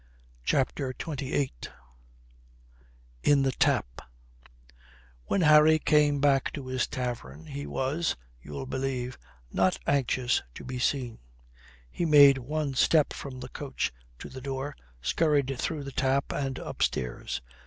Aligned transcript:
CHAPTER 0.43 0.89
XXVIII 0.99 1.51
IN 3.21 3.43
THE 3.43 3.51
TAP 3.51 4.01
When 5.25 5.41
Harry 5.41 5.77
came 5.77 6.19
back 6.19 6.51
to 6.53 6.65
his 6.65 6.87
tavern, 6.87 7.45
he 7.45 7.67
was, 7.67 8.15
you'll 8.41 8.65
believe, 8.65 9.19
not 9.51 9.77
anxious 9.85 10.41
to 10.55 10.63
be 10.63 10.79
seen. 10.79 11.19
He 11.91 12.05
made 12.05 12.39
one 12.39 12.73
step 12.73 13.13
from 13.13 13.41
the 13.41 13.49
coach 13.49 13.93
to 14.17 14.27
the 14.27 14.41
door, 14.41 14.75
scurried 15.03 15.55
through 15.59 15.83
the 15.83 15.91
tap 15.91 16.31
and 16.31 16.57
upstairs. 16.57 17.43